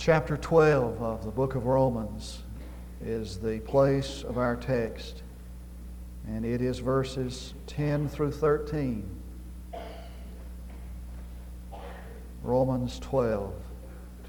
[0.00, 2.38] Chapter 12 of the book of Romans
[3.04, 5.22] is the place of our text,
[6.26, 9.06] and it is verses 10 through 13.
[12.42, 13.52] Romans 12,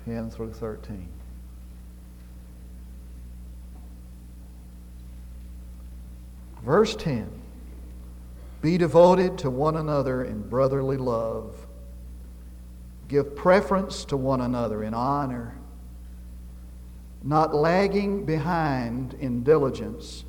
[0.04, 1.08] 10 through 13.
[6.66, 7.30] Verse 10
[8.62, 11.66] Be devoted to one another in brotherly love.
[13.08, 15.56] Give preference to one another in honor,
[17.24, 20.26] not lagging behind in diligence.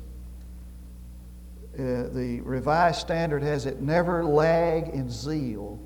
[1.73, 5.79] Uh, the Revised Standard has it never lag in zeal,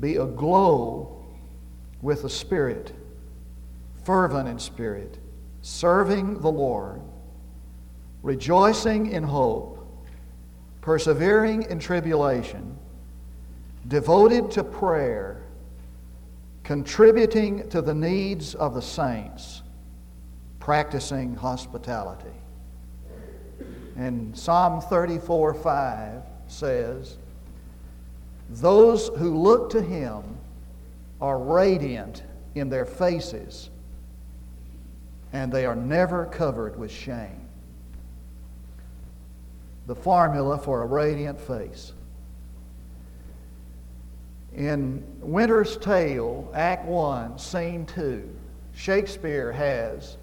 [0.00, 1.26] be aglow
[2.00, 2.92] with the Spirit,
[4.04, 5.18] fervent in spirit,
[5.60, 7.02] serving the Lord.
[8.22, 9.86] Rejoicing in hope,
[10.80, 12.76] persevering in tribulation,
[13.86, 15.42] devoted to prayer,
[16.64, 19.62] contributing to the needs of the saints,
[20.68, 22.28] practicing hospitality.
[23.96, 27.16] And Psalm 34 5 says,
[28.50, 30.22] Those who look to him
[31.22, 32.22] are radiant
[32.54, 33.70] in their faces,
[35.32, 37.48] and they are never covered with shame
[39.86, 41.94] the formula for a radiant face.
[44.54, 48.28] In Winter's Tale, Act 1, Scene 2,
[48.74, 50.18] Shakespeare has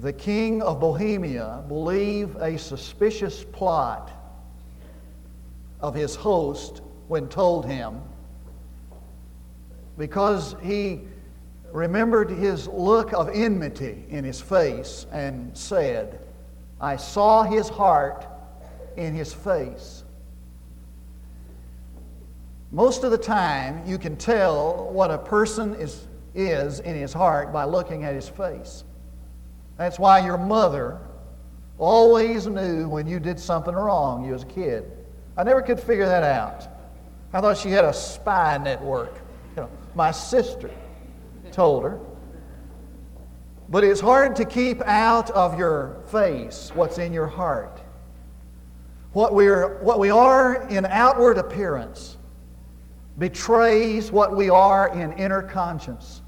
[0.00, 4.10] the king of Bohemia believe a suspicious plot
[5.80, 8.00] of his host when told him
[9.96, 11.02] because he
[11.72, 16.20] remembered his look of enmity in his face and said,
[16.80, 18.26] I saw his heart
[18.96, 20.04] in his face.
[22.70, 27.52] Most of the time, you can tell what a person is, is in his heart
[27.52, 28.84] by looking at his face.
[29.76, 30.98] That's why your mother
[31.78, 34.90] always knew when you did something wrong, you as a kid.
[35.36, 36.68] I never could figure that out.
[37.32, 39.14] I thought she had a spy network.
[39.56, 40.70] You know, my sister
[41.50, 41.98] told her.
[43.68, 47.80] But it's hard to keep out of your face what's in your heart.
[49.12, 52.16] What, we're, what we are in outward appearance
[53.18, 56.22] betrays what we are in inner conscience.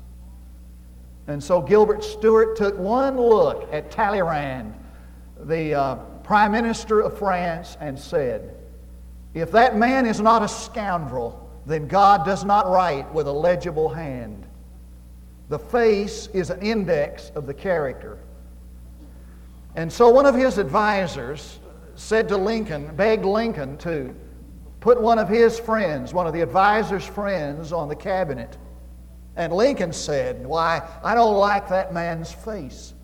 [1.28, 4.74] And so Gilbert Stuart took one look at Talleyrand,
[5.40, 8.54] the uh, Prime Minister of France, and said,
[9.34, 13.88] If that man is not a scoundrel, then God does not write with a legible
[13.88, 14.46] hand.
[15.48, 18.18] The face is an index of the character.
[19.74, 21.58] And so one of his advisors,
[21.96, 24.14] said to Lincoln, begged Lincoln to
[24.80, 28.56] put one of his friends, one of the advisor's friends, on the cabinet.
[29.36, 32.94] And Lincoln said, Why, I don't like that man's face.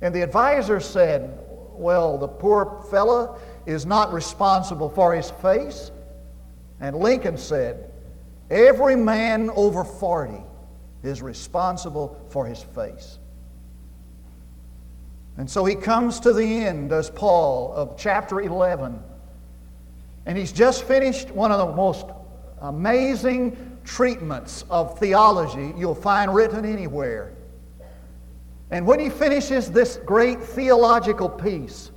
[0.00, 1.38] And the advisor said,
[1.72, 5.90] Well, the poor fellow is not responsible for his face.
[6.80, 7.90] And Lincoln said,
[8.50, 10.42] Every man over 40
[11.02, 13.18] is responsible for his face.
[15.36, 18.98] And so he comes to the end, does Paul, of chapter 11.
[20.24, 22.06] And he's just finished one of the most
[22.60, 27.32] amazing treatments of theology you'll find written anywhere.
[28.70, 31.92] And when he finishes this great theological piece,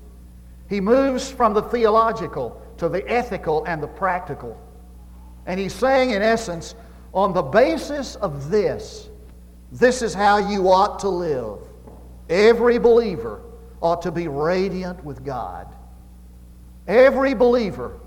[0.69, 4.55] he moves from the theological to the ethical and the practical.
[5.47, 6.75] And he's saying, in essence,
[7.11, 9.09] on the basis of this,
[9.71, 11.57] this is how you ought to live.
[12.29, 13.41] Every believer
[13.81, 15.67] ought to be radiant with God.
[16.87, 17.99] Every believer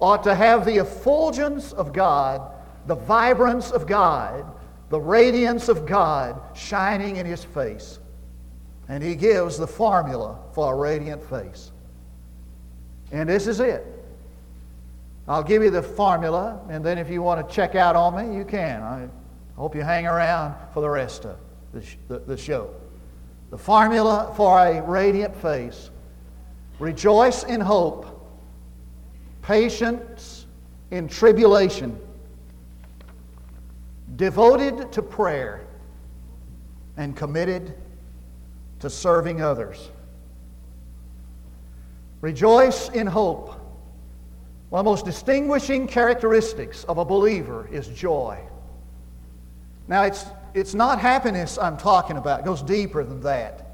[0.00, 2.51] ought to have the effulgence of God,
[2.86, 4.44] the vibrance of God,
[4.90, 7.98] the radiance of God shining in his face.
[8.88, 11.70] And he gives the formula for a radiant face.
[13.10, 13.86] And this is it.
[15.28, 18.36] I'll give you the formula, and then if you want to check out on me,
[18.36, 18.82] you can.
[18.82, 19.08] I
[19.56, 21.36] hope you hang around for the rest of
[21.72, 22.74] the, the, the show.
[23.50, 25.90] The formula for a radiant face
[26.78, 28.06] rejoice in hope,
[29.42, 30.46] patience
[30.90, 31.98] in tribulation,
[34.16, 35.66] devoted to prayer,
[36.96, 37.74] and committed
[38.80, 39.90] to serving others.
[42.20, 43.58] Rejoice in hope.
[44.70, 48.38] One of the most distinguishing characteristics of a believer is joy.
[49.88, 53.68] Now, it's it's not happiness I'm talking about, it goes deeper than that.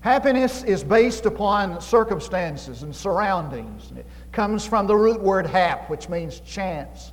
[0.00, 3.92] Happiness is based upon circumstances and surroundings.
[3.96, 7.12] It comes from the root word hap, which means chance.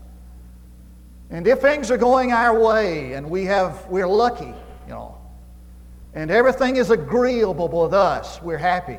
[1.30, 5.18] And if things are going our way and we have, we're lucky, you know,
[6.14, 8.98] and everything is agreeable with us, we're happy.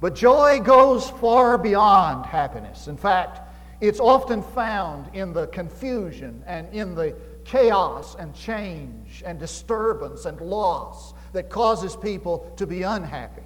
[0.00, 2.88] But joy goes far beyond happiness.
[2.88, 3.40] In fact,
[3.80, 10.40] it's often found in the confusion and in the chaos and change and disturbance and
[10.40, 13.42] loss that causes people to be unhappy.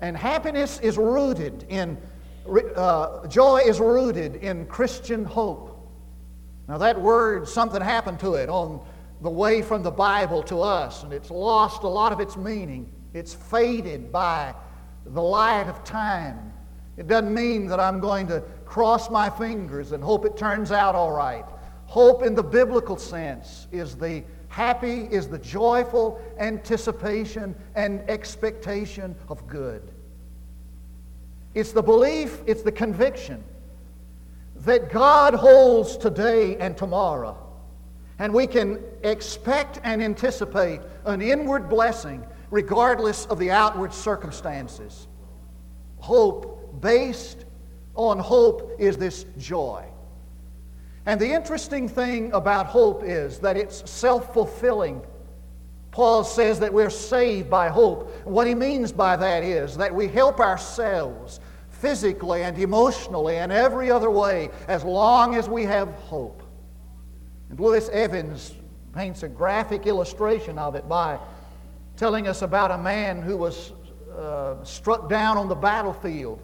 [0.00, 1.96] And happiness is rooted in,
[2.76, 5.68] uh, joy is rooted in Christian hope.
[6.68, 8.80] Now, that word, something happened to it on
[9.20, 12.92] the way from the Bible to us, and it's lost a lot of its meaning.
[13.14, 14.54] It's faded by
[15.04, 16.52] the light of time.
[16.96, 20.94] It doesn't mean that I'm going to cross my fingers and hope it turns out
[20.94, 21.44] all right.
[21.86, 29.46] Hope in the biblical sense is the happy, is the joyful anticipation and expectation of
[29.46, 29.92] good.
[31.54, 33.42] It's the belief, it's the conviction
[34.56, 37.36] that God holds today and tomorrow.
[38.18, 45.08] And we can expect and anticipate an inward blessing regardless of the outward circumstances.
[45.98, 47.44] Hope based
[47.94, 49.84] on hope is this joy.
[51.06, 55.02] And the interesting thing about hope is that it's self fulfilling.
[55.90, 58.10] Paul says that we're saved by hope.
[58.24, 61.40] What he means by that is that we help ourselves
[61.82, 66.40] physically and emotionally and every other way as long as we have hope.
[67.50, 68.54] And Lewis Evans
[68.94, 71.18] paints a graphic illustration of it by
[71.96, 73.72] telling us about a man who was
[74.16, 76.40] uh, struck down on the battlefield.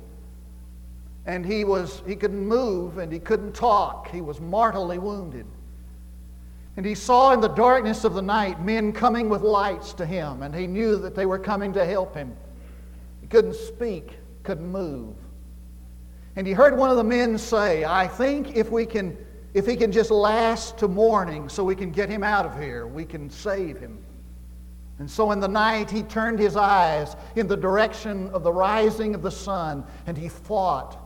[1.25, 4.11] And he was he couldn't move and he couldn't talk.
[4.11, 5.47] He was mortally wounded.
[6.77, 10.43] And he saw in the darkness of the night men coming with lights to him
[10.43, 12.35] and he knew that they were coming to help him.
[13.21, 15.15] He couldn't speak couldn't move
[16.39, 19.17] and he heard one of the men say i think if we can
[19.55, 22.87] if he can just last to morning so we can get him out of here
[22.87, 23.99] we can save him
[25.01, 29.15] and so in the night, he turned his eyes in the direction of the rising
[29.15, 30.99] of the sun and he fought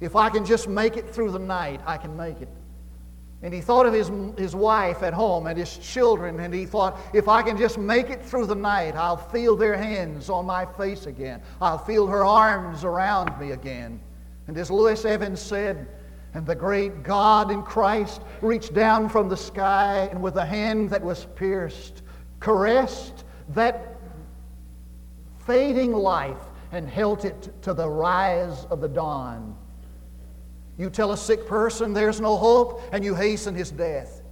[0.00, 2.48] if I can just make it through the night, I can make it.
[3.42, 6.98] And he thought of his, his wife at home and his children, and he thought,
[7.14, 10.66] if I can just make it through the night, I'll feel their hands on my
[10.66, 11.40] face again.
[11.60, 14.00] I'll feel her arms around me again.
[14.46, 15.86] And as Lewis Evans said,
[16.34, 20.90] and the great God in Christ reached down from the sky and with a hand
[20.90, 22.02] that was pierced,
[22.40, 23.96] caressed that
[25.46, 29.56] fading life and held it to the rise of the dawn.
[30.78, 34.22] You tell a sick person there's no hope, and you hasten his death.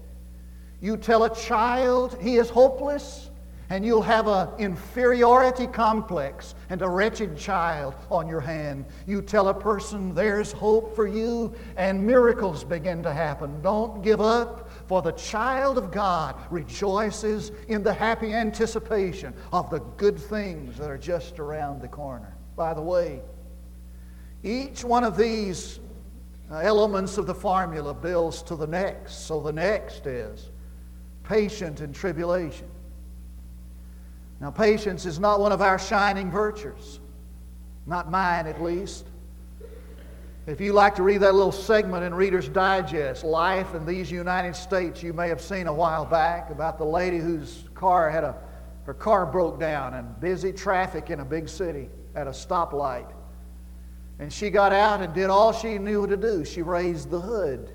[0.80, 3.30] You tell a child he is hopeless,
[3.70, 8.84] and you'll have an inferiority complex and a wretched child on your hand.
[9.06, 13.62] You tell a person there's hope for you, and miracles begin to happen.
[13.62, 19.80] Don't give up, for the child of God rejoices in the happy anticipation of the
[19.96, 22.36] good things that are just around the corner.
[22.56, 23.22] By the way,
[24.42, 25.80] each one of these
[26.50, 29.26] uh, elements of the formula builds to the next.
[29.26, 30.50] So the next is
[31.22, 32.68] patient in tribulation.
[34.44, 37.00] Now, patience is not one of our shining virtues,
[37.86, 39.06] not mine at least.
[40.46, 44.54] If you like to read that little segment in Reader's Digest, Life in these United
[44.54, 48.36] States, you may have seen a while back about the lady whose car had a,
[48.84, 53.10] her car broke down in busy traffic in a big city at a stoplight.
[54.18, 56.44] And she got out and did all she knew to do.
[56.44, 57.72] She raised the hood.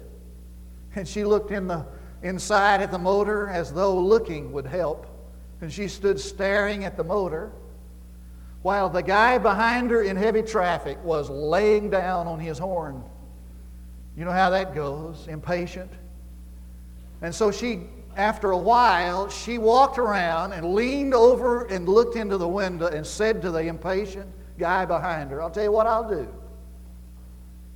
[0.95, 1.87] And she looked in the,
[2.21, 5.15] inside at the motor as though looking would help.
[5.61, 7.51] And she stood staring at the motor
[8.61, 13.03] while the guy behind her in heavy traffic was laying down on his horn.
[14.17, 15.91] You know how that goes, impatient.
[17.21, 17.81] And so she,
[18.15, 23.05] after a while, she walked around and leaned over and looked into the window and
[23.05, 26.27] said to the impatient, guy behind her, I'll tell you what I'll do.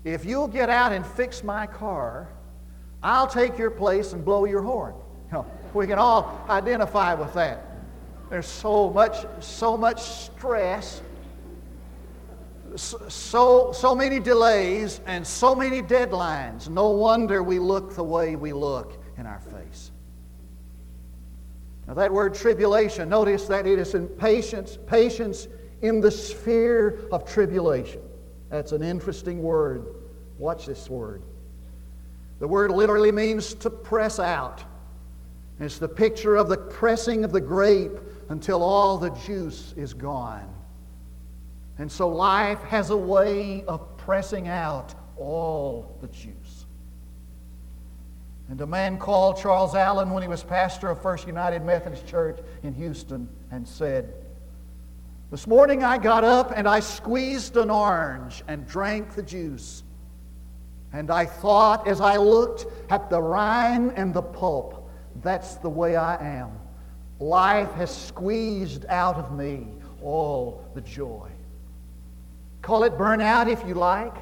[0.04, 2.28] If you'll get out and fix my car,
[3.02, 4.94] I'll take your place and blow your horn.
[5.28, 7.73] You know, we can all identify with that.
[8.34, 11.04] There's so much, so much stress,
[12.76, 16.68] so, so many delays, and so many deadlines.
[16.68, 19.92] No wonder we look the way we look in our face.
[21.88, 25.48] Now, that word tribulation, notice that it is in patience, patience
[25.84, 28.02] in the sphere of tribulation.
[28.50, 29.86] That's an interesting word.
[30.40, 31.22] Watch this word.
[32.40, 34.64] The word literally means to press out.
[35.60, 38.00] It's the picture of the pressing of the grape
[38.34, 40.52] until all the juice is gone.
[41.78, 46.66] And so life has a way of pressing out all the juice.
[48.50, 52.40] and a man called Charles Allen when he was pastor of First United Methodist Church
[52.64, 54.12] in Houston and said,
[55.30, 59.84] This morning I got up and I squeezed an orange and drank the juice.
[60.92, 64.90] And I thought as I looked at the rind and the pulp,
[65.22, 66.50] that's the way I am.
[67.24, 69.70] Life has squeezed out of me
[70.02, 71.30] all the joy.
[72.62, 74.14] Call it burnout if you like.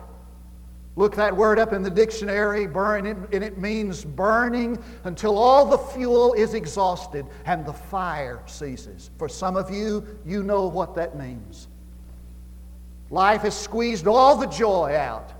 [0.96, 5.79] Look that word up in the dictionary, burn, and it means burning until all the
[5.79, 9.10] fuel is exhausted and the fire ceases.
[9.17, 11.70] For some of you, you know what that means.
[13.10, 15.34] Life has squeezed all the joy out,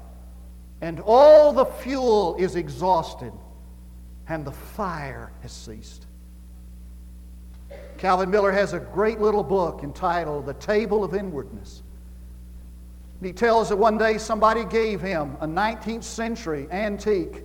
[0.82, 3.34] and all the fuel is exhausted,
[4.28, 6.08] and the fire has ceased.
[8.02, 11.84] Calvin Miller has a great little book entitled The Table of Inwardness.
[13.22, 17.44] He tells that one day somebody gave him a 19th century antique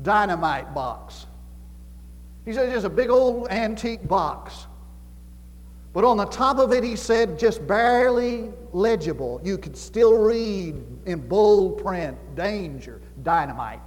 [0.00, 1.26] dynamite box.
[2.46, 4.66] He said, just a big old antique box.
[5.92, 9.42] But on the top of it, he said, just barely legible.
[9.44, 10.74] You could still read
[11.04, 13.86] in bold print, danger, dynamite.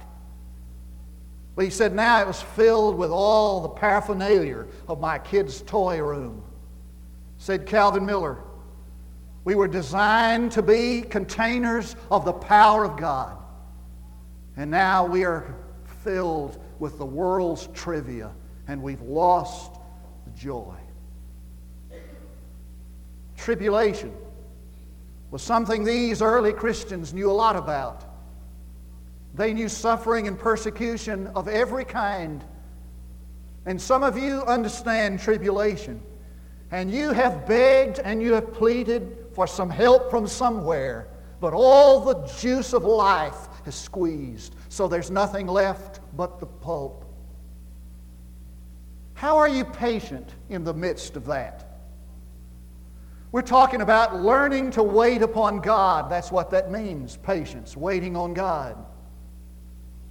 [1.58, 6.00] But he said, now it was filled with all the paraphernalia of my kid's toy
[6.00, 6.40] room.
[7.38, 8.38] Said Calvin Miller,
[9.42, 13.38] we were designed to be containers of the power of God.
[14.56, 15.52] And now we are
[16.04, 18.30] filled with the world's trivia,
[18.68, 19.80] and we've lost
[20.26, 20.76] the joy.
[23.36, 24.14] Tribulation
[25.32, 28.07] was something these early Christians knew a lot about.
[29.38, 32.42] They knew suffering and persecution of every kind.
[33.66, 36.02] And some of you understand tribulation.
[36.72, 41.06] And you have begged and you have pleaded for some help from somewhere,
[41.40, 47.04] but all the juice of life is squeezed, so there's nothing left but the pulp.
[49.14, 51.78] How are you patient in the midst of that?
[53.30, 56.10] We're talking about learning to wait upon God.
[56.10, 58.84] That's what that means patience, waiting on God.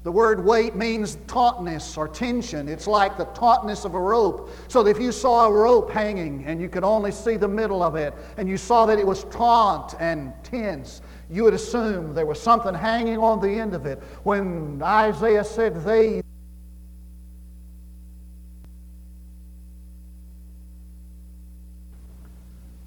[0.08, 2.70] The word wait means tautness or tension.
[2.70, 4.50] It's like the tautness of a rope.
[4.70, 7.98] So if you saw a rope hanging and you could only see the middle of
[7.98, 12.42] it, and you saw that it was taut and tense, you would assume there was
[12.42, 14.02] something hanging on the end of it.
[14.24, 16.24] When Isaiah said, They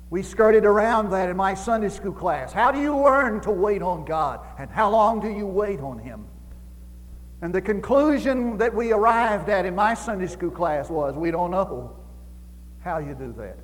[0.08, 2.50] We skirted around that in my Sunday school class.
[2.50, 4.40] How do you learn to wait on God?
[4.58, 6.29] And how long do you wait on Him?
[7.42, 11.50] And the conclusion that we arrived at in my Sunday school class was we don't
[11.50, 11.97] know
[12.80, 13.59] how you do that.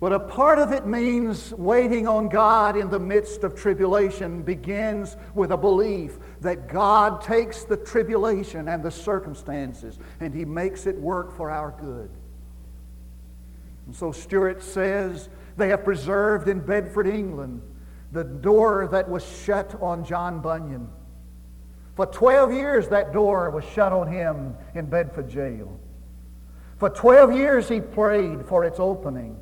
[0.00, 5.16] But a part of it means waiting on God in the midst of tribulation begins
[5.34, 10.98] with a belief that God takes the tribulation and the circumstances and He makes it
[10.98, 12.10] work for our good.
[13.86, 17.62] And so Stuart says they have preserved in Bedford, England,
[18.10, 20.88] the door that was shut on John Bunyan
[21.94, 25.78] for 12 years, that door was shut on him in Bedford jail.
[26.78, 29.36] For 12 years, he prayed for its opening.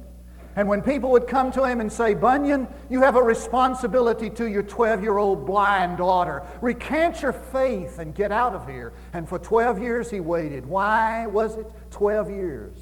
[0.57, 4.47] And when people would come to him and say, Bunyan, you have a responsibility to
[4.47, 6.43] your 12 year old blind daughter.
[6.61, 8.93] Recant your faith and get out of here.
[9.13, 10.67] And for 12 years, he waited.
[10.67, 12.75] Why was it 12 years?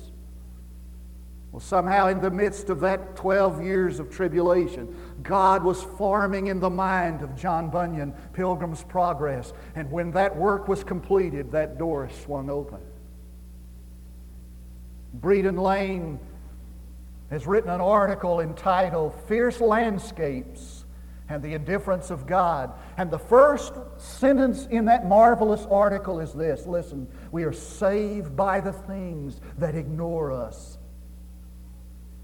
[1.52, 6.60] Well, somehow, in the midst of that 12 years of tribulation, God was forming in
[6.60, 9.52] the mind of John Bunyan Pilgrim's Progress.
[9.74, 12.78] And when that work was completed, that door swung open.
[15.14, 16.20] Belden Lane
[17.30, 20.84] has written an article entitled Fierce Landscapes
[21.28, 22.72] and the Indifference of God.
[22.96, 28.60] And the first sentence in that marvelous article is this listen, we are saved by
[28.60, 30.78] the things that ignore us.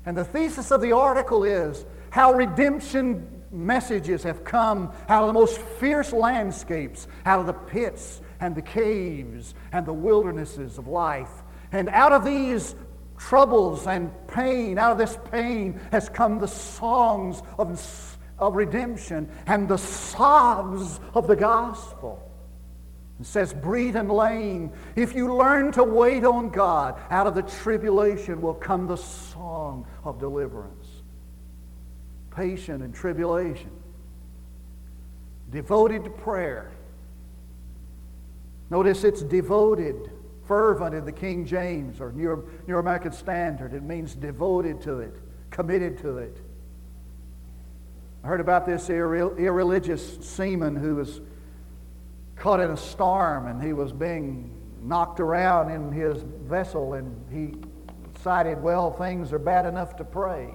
[0.07, 5.33] And the thesis of the article is how redemption messages have come out of the
[5.33, 11.43] most fierce landscapes, out of the pits and the caves and the wildernesses of life.
[11.73, 12.77] And out of these
[13.19, 19.67] troubles and pain, out of this pain has come the songs of, of redemption and
[19.69, 22.31] the sobs of the gospel.
[23.19, 28.41] It says, Belden Lane, if you learn to wait on God, out of the tribulation
[28.41, 30.84] will come the song of deliverance.
[32.35, 33.71] Patient in tribulation.
[35.51, 36.71] Devoted to prayer.
[38.71, 40.11] Notice it's devoted,
[40.47, 43.73] fervent in the King James or New, New American Standard.
[43.73, 45.15] It means devoted to it,
[45.51, 46.41] committed to it.
[48.25, 51.21] I heard about this irreligious seaman who was
[52.37, 54.51] caught in a storm and he was being
[54.83, 57.55] knocked around in his vessel and he
[58.15, 60.55] decided, well, things are bad enough to pray.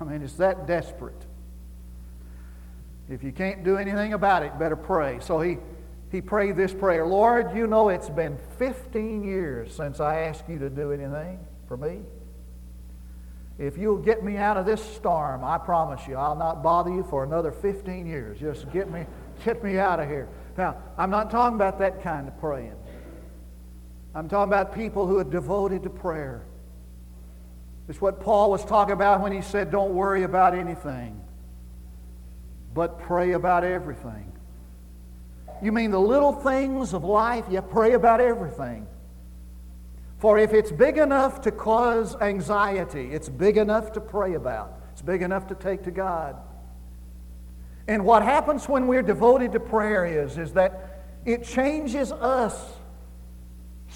[0.00, 1.26] I mean, it's that desperate.
[3.08, 5.18] If you can't do anything about it, better pray.
[5.20, 5.58] So he,
[6.10, 10.58] he prayed this prayer Lord, you know it's been 15 years since I asked you
[10.60, 12.00] to do anything for me.
[13.58, 17.04] If you'll get me out of this storm, I promise you, I'll not bother you
[17.10, 18.40] for another 15 years.
[18.40, 19.04] Just get me,
[19.44, 20.28] get me out of here.
[20.56, 22.76] Now, I'm not talking about that kind of praying.
[24.14, 26.42] I'm talking about people who are devoted to prayer.
[27.90, 31.20] It's what Paul was talking about when he said, Don't worry about anything,
[32.72, 34.32] but pray about everything.
[35.60, 37.46] You mean the little things of life?
[37.50, 38.86] You pray about everything.
[40.18, 45.02] For if it's big enough to cause anxiety, it's big enough to pray about, it's
[45.02, 46.36] big enough to take to God.
[47.88, 52.54] And what happens when we're devoted to prayer is, is that it changes us.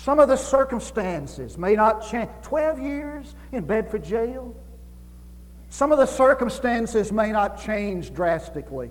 [0.05, 2.29] Some of the circumstances may not change.
[2.43, 4.55] 12 years in Bedford jail.
[5.71, 8.91] Some of the circumstances may not change drastically.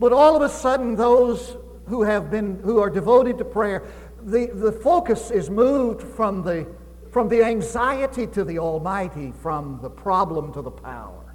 [0.00, 3.82] But all of a sudden, those who have been, who are devoted to prayer,
[4.22, 6.66] the, the focus is moved from the,
[7.10, 11.34] from the anxiety to the Almighty, from the problem to the power.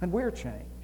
[0.00, 0.75] And we're changed.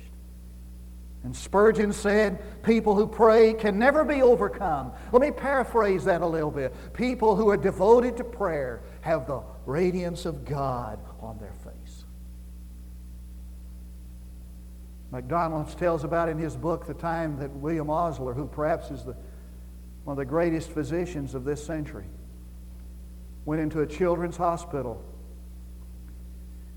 [1.24, 4.92] And Spurgeon said, people who pray can never be overcome.
[5.12, 6.74] Let me paraphrase that a little bit.
[6.94, 12.04] People who are devoted to prayer have the radiance of God on their face.
[15.12, 19.14] MacDonald tells about in his book the time that William Osler, who perhaps is the
[20.04, 22.06] one of the greatest physicians of this century,
[23.44, 25.04] went into a children's hospital.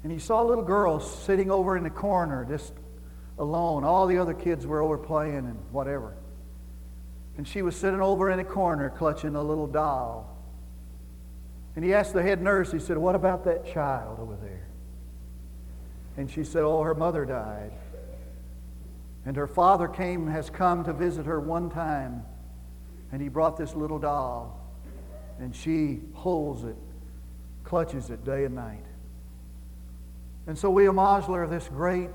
[0.03, 2.73] And he saw a little girl sitting over in the corner, just
[3.37, 3.83] alone.
[3.83, 6.13] All the other kids were over playing and whatever.
[7.37, 10.37] And she was sitting over in a corner clutching a little doll.
[11.75, 14.67] And he asked the head nurse, he said, What about that child over there?
[16.15, 17.71] And she said, Oh, her mother died.
[19.25, 22.23] And her father came, has come to visit her one time
[23.15, 24.59] and he brought this little doll,
[25.39, 26.75] and she holds it,
[27.63, 28.83] clutches it day and night.
[30.47, 32.09] And so William Osler, this great,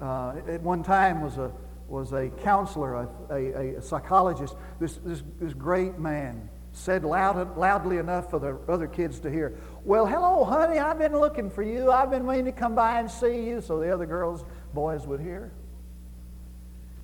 [0.00, 1.52] uh, at one time was a,
[1.88, 7.98] was a counselor, a, a, a psychologist, this, this, this great man, said loud, loudly
[7.98, 11.90] enough for the other kids to hear, Well, hello, honey, I've been looking for you.
[11.90, 15.20] I've been waiting to come by and see you, so the other girls, boys would
[15.20, 15.52] hear.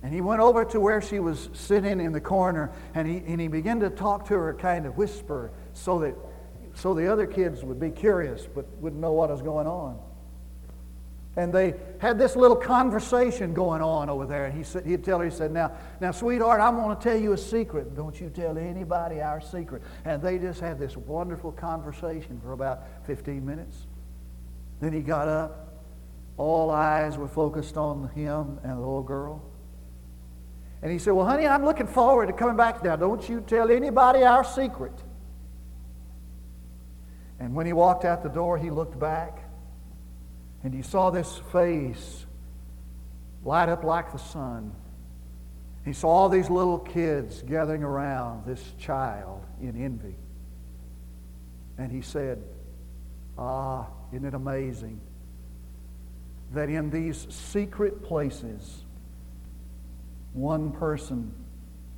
[0.03, 3.41] And he went over to where she was sitting in the corner and he, and
[3.41, 6.15] he began to talk to her, kind of whisper, so that
[6.75, 9.99] so the other kids would be curious but wouldn't know what was going on.
[11.37, 14.45] And they had this little conversation going on over there.
[14.45, 15.71] And he said, he'd tell her, he said, now,
[16.01, 17.95] now, sweetheart, I'm going to tell you a secret.
[17.95, 19.83] Don't you tell anybody our secret.
[20.03, 23.85] And they just had this wonderful conversation for about 15 minutes.
[24.81, 25.75] Then he got up.
[26.37, 29.43] All eyes were focused on him and the little girl.
[30.81, 32.95] And he said, Well, honey, I'm looking forward to coming back now.
[32.95, 34.93] Don't you tell anybody our secret.
[37.39, 39.46] And when he walked out the door, he looked back
[40.63, 42.25] and he saw this face
[43.43, 44.73] light up like the sun.
[45.85, 50.15] He saw all these little kids gathering around this child in envy.
[51.77, 52.43] And he said,
[53.37, 54.99] Ah, isn't it amazing
[56.53, 58.83] that in these secret places,
[60.33, 61.33] one person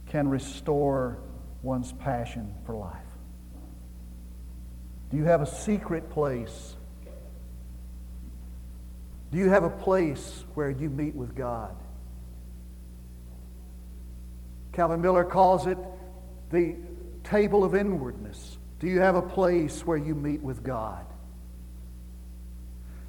[0.07, 1.19] can restore
[1.61, 2.95] one's passion for life?
[5.09, 6.75] Do you have a secret place?
[9.31, 11.75] Do you have a place where you meet with God?
[14.73, 15.77] Calvin Miller calls it
[16.51, 16.75] the
[17.23, 18.57] table of inwardness.
[18.79, 21.05] Do you have a place where you meet with God?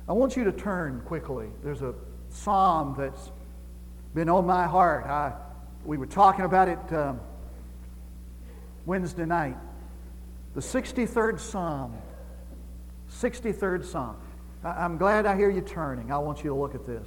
[0.09, 1.49] I want you to turn quickly.
[1.63, 1.95] There's a
[2.31, 3.31] psalm that's
[4.15, 5.07] been on my heart.
[5.07, 5.33] I,
[5.85, 7.21] we were talking about it um,
[8.87, 9.57] Wednesday night.
[10.55, 11.97] The 63rd Psalm.
[13.13, 14.17] 63rd Psalm.
[14.63, 16.13] I'm glad I hear you turning.
[16.13, 17.07] I want you to look at this.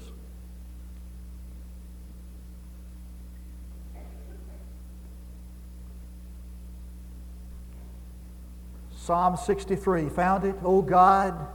[8.96, 10.10] Psalm 63.
[10.10, 10.56] Found it?
[10.63, 11.48] O God,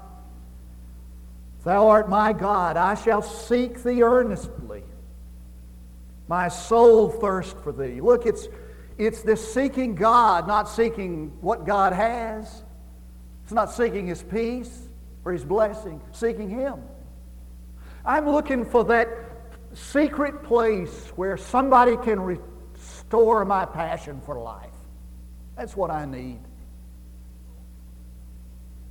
[1.65, 2.77] Thou art my God.
[2.77, 4.85] I shall seek Thee earnestly.
[6.29, 8.01] My soul thirsts for thee.
[8.01, 8.49] Look, it's,
[8.99, 12.63] it's this seeking God, not seeking what God has.
[13.45, 14.88] It's not seeking his peace
[15.29, 16.83] or his blessing, seeking him.
[18.03, 19.09] I'm looking for that
[19.75, 24.71] secret place where somebody can restore my passion for life.
[25.55, 26.41] That's what I need.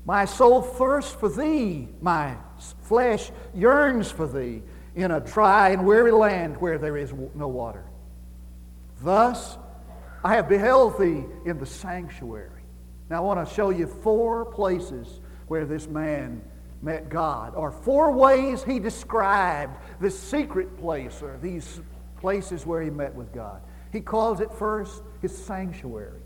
[0.06, 1.88] My soul thirsts for thee.
[2.02, 2.38] My
[2.84, 4.62] flesh yearns for thee
[4.95, 7.84] in a dry and weary land where there is no water.
[9.02, 9.58] Thus,
[10.23, 12.62] I have beheld thee in the sanctuary.
[13.10, 16.41] Now, I want to show you four places where this man
[16.81, 21.81] met God, or four ways he described this secret place, or these
[22.19, 23.62] places where he met with God.
[23.91, 26.21] He calls it first his sanctuary.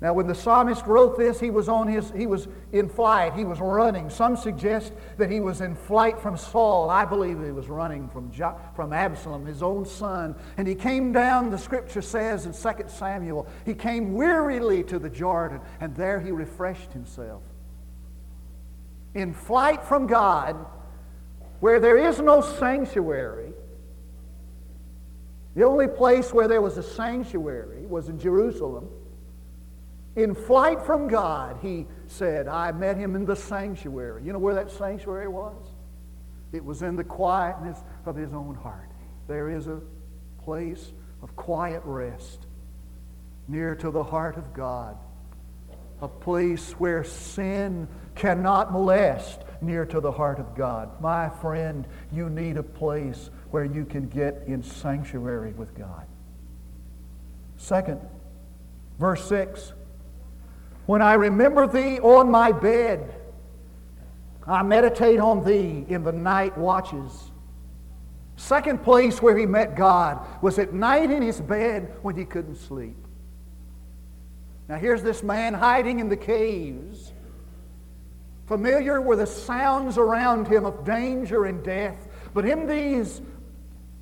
[0.00, 3.34] Now, when the psalmist wrote this, he was on his he was in flight.
[3.34, 4.08] He was running.
[4.08, 6.88] Some suggest that he was in flight from Saul.
[6.88, 10.34] I believe he was running from jo- from Absalom, his own son.
[10.56, 11.50] And he came down.
[11.50, 16.30] The Scripture says in 2 Samuel, he came wearily to the Jordan, and there he
[16.30, 17.42] refreshed himself.
[19.14, 20.56] In flight from God,
[21.60, 23.52] where there is no sanctuary,
[25.54, 28.88] the only place where there was a sanctuary was in Jerusalem.
[30.16, 34.22] In flight from God, he said, I met him in the sanctuary.
[34.24, 35.56] You know where that sanctuary was?
[36.52, 38.90] It was in the quietness of his own heart.
[39.28, 39.80] There is a
[40.42, 40.92] place
[41.22, 42.46] of quiet rest
[43.46, 44.96] near to the heart of God,
[46.00, 47.88] a place where sin
[48.20, 51.00] cannot molest near to the heart of God.
[51.00, 56.04] My friend, you need a place where you can get in sanctuary with God.
[57.56, 57.98] Second,
[58.98, 59.72] verse 6
[60.84, 63.14] when I remember thee on my bed,
[64.44, 67.30] I meditate on thee in the night watches.
[68.36, 72.56] Second place where he met God was at night in his bed when he couldn't
[72.56, 72.96] sleep.
[74.68, 77.12] Now here's this man hiding in the caves,
[78.50, 82.08] familiar with the sounds around him of danger and death.
[82.34, 83.22] But in these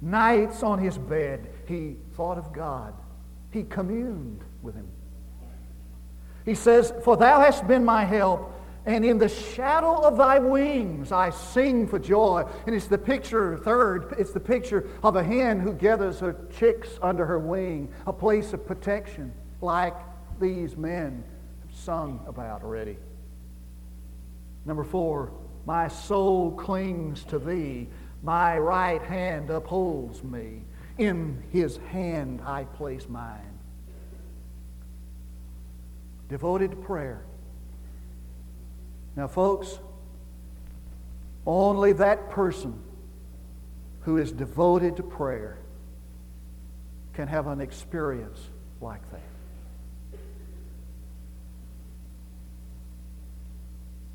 [0.01, 2.95] nights on his bed, he thought of God.
[3.51, 4.89] He communed with him.
[6.47, 11.13] He says, For thou hast been my help, and in the shadow of thy wings
[11.13, 12.47] I sing for joy.
[12.65, 16.89] And it's the picture, third, it's the picture of a hen who gathers her chicks
[17.03, 19.31] under her wing, a place of protection,
[19.61, 19.97] like
[20.41, 21.23] these men
[21.67, 22.97] have sung about already.
[24.65, 25.33] Number four,
[25.67, 27.89] my soul clings to thee.
[28.23, 30.65] My right hand upholds me.
[30.99, 33.59] In his hand I place mine
[36.29, 37.23] devoted to prayer.
[39.17, 39.79] Now, folks,
[41.47, 42.79] only that person
[44.01, 45.59] who is devoted to prayer
[47.15, 48.39] can have an experience
[48.81, 49.21] like that.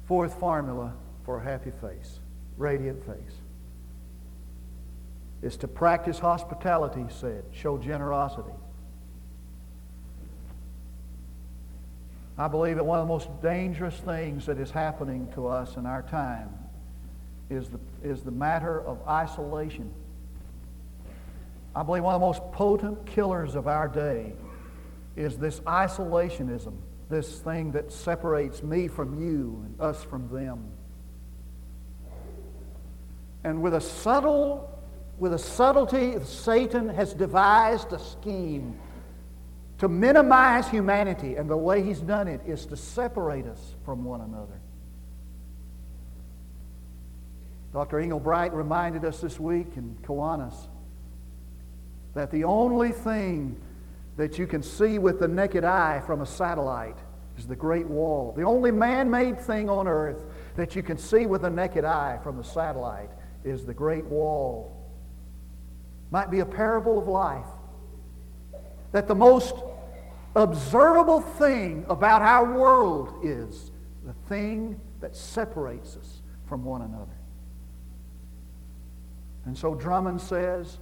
[0.07, 0.93] Fourth formula
[1.25, 2.19] for a happy face,
[2.57, 3.37] radiant face,
[5.41, 8.53] is to practice hospitality, he said, show generosity.
[12.37, 15.85] I believe that one of the most dangerous things that is happening to us in
[15.85, 16.49] our time
[17.49, 19.91] is the, is the matter of isolation.
[21.75, 24.33] I believe one of the most potent killers of our day
[25.15, 26.73] is this isolationism,
[27.09, 30.71] this thing that separates me from you and us from them.
[33.43, 34.69] And with a subtle,
[35.17, 38.79] with a subtlety, Satan has devised a scheme
[39.79, 44.21] to minimize humanity, and the way he's done it is to separate us from one
[44.21, 44.59] another.
[47.73, 47.97] Dr.
[47.97, 50.55] Engelbright reminded us this week in Kiwanis
[52.13, 53.59] that the only thing
[54.17, 56.97] that you can see with the naked eye from a satellite
[57.37, 58.33] is the Great Wall.
[58.37, 60.23] The only man made thing on earth
[60.55, 63.09] that you can see with the naked eye from a satellite
[63.43, 64.79] is the Great Wall.
[66.11, 67.47] Might be a parable of life.
[68.91, 69.55] That the most
[70.35, 73.71] observable thing about our world is
[74.05, 77.17] the thing that separates us from one another.
[79.45, 80.77] And so Drummond says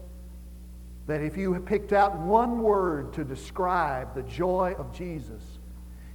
[1.08, 5.42] that if you picked out one word to describe the joy of Jesus,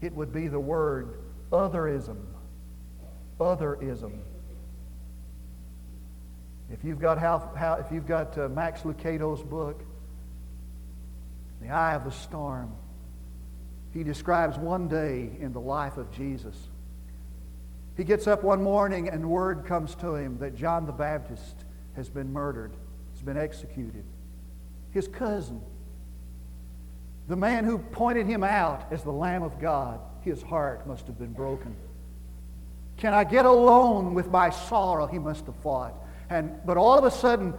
[0.00, 1.18] it would be the word
[1.52, 2.18] otherism.
[3.40, 4.20] Otherism.
[6.70, 9.82] If you've got, how, how, if you've got uh, Max Lucado's book,
[11.60, 12.72] The Eye of the Storm,
[13.92, 16.56] he describes one day in the life of Jesus.
[17.96, 22.10] He gets up one morning and word comes to him that John the Baptist has
[22.10, 22.72] been murdered,
[23.12, 24.04] has been executed.
[24.92, 25.60] His cousin,
[27.28, 31.18] the man who pointed him out as the Lamb of God, his heart must have
[31.18, 31.74] been broken.
[32.96, 35.06] Can I get alone with my sorrow?
[35.06, 35.94] He must have thought.
[36.30, 37.54] And, but all of a sudden,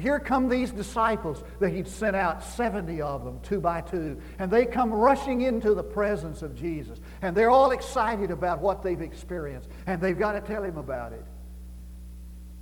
[0.00, 4.50] here come these disciples that he'd sent out 70 of them two by two and
[4.50, 9.02] they come rushing into the presence of jesus and they're all excited about what they've
[9.02, 11.24] experienced and they've got to tell him about it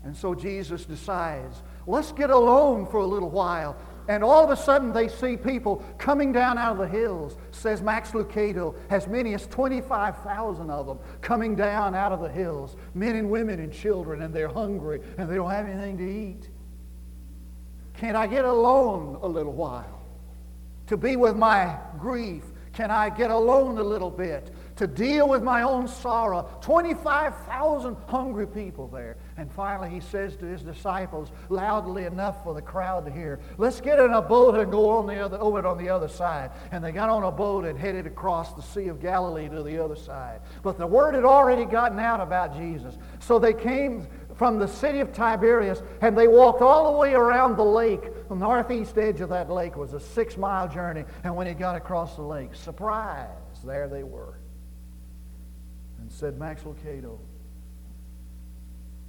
[0.05, 3.77] and so jesus decides let's get alone for a little while
[4.09, 7.83] and all of a sudden they see people coming down out of the hills, says
[7.83, 13.17] Max Lucado, as many as 25,000 of them coming down out of the hills, men
[13.17, 16.49] and women and children, and they're hungry and they don't have anything to eat.
[17.95, 20.03] Can't I get alone a little while?
[20.87, 24.55] To be with my grief, can I get alone a little bit?
[24.77, 26.49] To deal with my own sorrow.
[26.63, 29.17] 25,000 hungry people there.
[29.39, 33.81] And finally he says to his disciples, loudly enough for the crowd to hear, let's
[33.81, 36.51] get in a boat and go on the other, over on the other side.
[36.73, 39.83] And they got on a boat and headed across the Sea of Galilee to the
[39.83, 40.41] other side.
[40.65, 42.99] But the word had already gotten out about Jesus.
[43.21, 47.57] So they came from the city of Tiberias, and they walked all the way around
[47.57, 48.29] the lake.
[48.29, 52.17] The northeast edge of that lake was a six-mile journey, and when he got across
[52.17, 53.29] the lake, surprise,
[53.65, 54.35] there they were.
[56.01, 57.19] And said Max Lucado,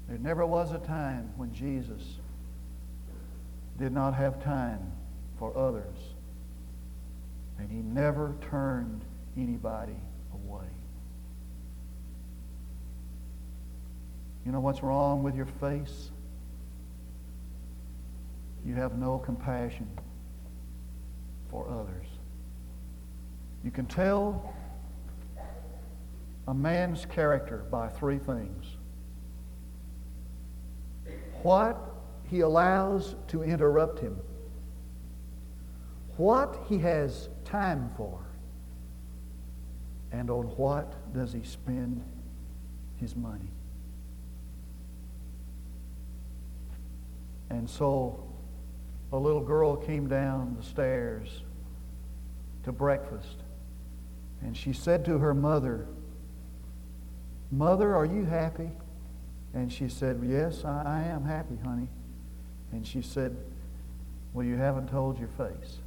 [0.10, 2.02] there never was a time when Jesus
[3.78, 4.92] did not have time
[5.38, 5.98] for others,
[7.60, 9.06] and he never turned
[9.38, 9.96] anybody
[10.34, 10.66] away.
[14.46, 16.10] You know what's wrong with your face?
[18.66, 19.88] You have no compassion
[21.52, 22.08] for others.
[23.64, 24.54] You can tell
[26.48, 28.66] a man's character by three things.
[31.44, 31.80] What
[32.30, 34.18] he allows to interrupt him.
[36.18, 38.20] What he has time for.
[40.12, 42.04] And on what does he spend
[42.98, 43.52] his money?
[47.50, 48.24] And so
[49.12, 51.42] a little girl came down the stairs
[52.64, 53.38] to breakfast.
[54.42, 55.88] And she said to her mother,
[57.52, 58.70] Mother, are you happy?
[59.54, 61.88] And she said, Yes, I, I am happy, honey.
[62.72, 63.36] And she said,
[64.34, 65.80] Well, you haven't told your face.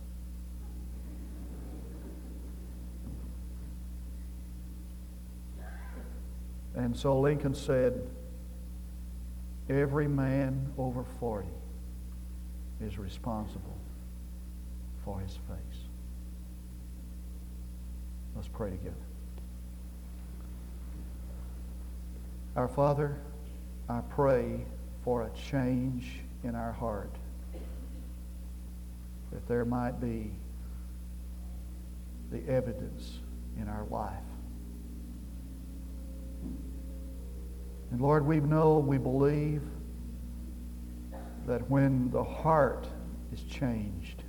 [6.74, 8.08] And so Lincoln said,
[9.68, 11.46] Every man over 40
[12.80, 13.76] is responsible
[15.04, 15.80] for his face.
[18.34, 18.96] Let's pray together.
[22.56, 23.16] Our Father,
[23.88, 24.64] I pray
[25.04, 27.14] for a change in our heart,
[29.32, 30.30] that there might be
[32.30, 33.18] the evidence
[33.58, 34.22] in our life
[37.92, 39.60] And Lord, we know, we believe
[41.46, 42.88] that when the heart
[43.34, 44.24] is changed,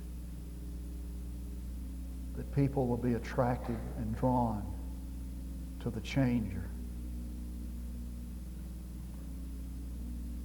[2.36, 4.62] that people will be attracted and drawn
[5.80, 6.68] to the changer.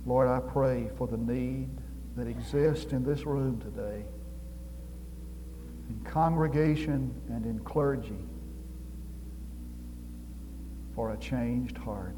[0.09, 1.69] Lord, I pray for the need
[2.15, 4.03] that exists in this room today,
[5.87, 8.25] in congregation and in clergy,
[10.95, 12.17] for a changed heart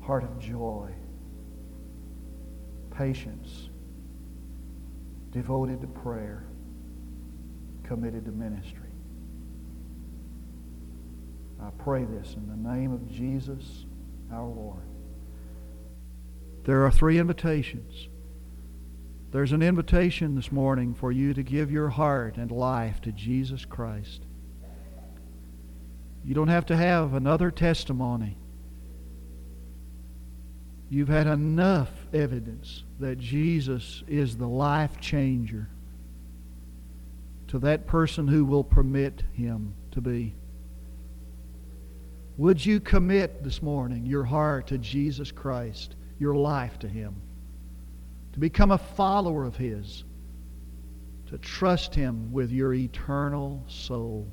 [0.00, 0.88] heart of joy,
[2.96, 3.68] patience,
[5.32, 6.44] devoted to prayer,
[7.82, 8.88] committed to ministry.
[11.60, 13.85] I pray this in the name of Jesus
[14.32, 14.82] our Lord.
[16.64, 18.08] There are three invitations.
[19.30, 23.64] There's an invitation this morning for you to give your heart and life to Jesus
[23.64, 24.22] Christ.
[26.24, 28.36] You don't have to have another testimony.
[30.88, 35.68] You've had enough evidence that Jesus is the life changer
[37.48, 40.34] to that person who will permit him to be.
[42.36, 47.14] Would you commit this morning your heart to Jesus Christ, your life to him,
[48.32, 50.04] to become a follower of his,
[51.28, 54.26] to trust him with your eternal soul?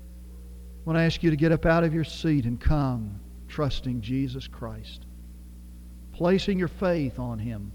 [0.00, 4.00] I want to ask you to get up out of your seat and come trusting
[4.00, 5.06] Jesus Christ
[6.16, 7.70] placing your faith on Him.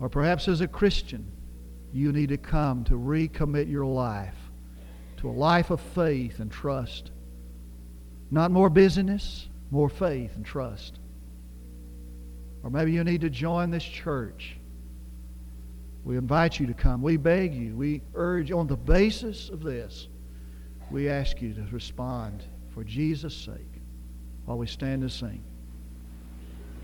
[0.00, 1.30] Or perhaps as a Christian,
[1.92, 4.34] you need to come to recommit your life
[5.18, 7.10] to a life of faith and trust.
[8.30, 10.98] Not more busyness, more faith and trust.
[12.62, 14.56] Or maybe you need to join this church.
[16.04, 17.02] We invite you to come.
[17.02, 17.76] We beg you.
[17.76, 20.08] We urge on the basis of this,
[20.90, 23.82] we ask you to respond for Jesus' sake
[24.44, 25.42] while we stand and sing.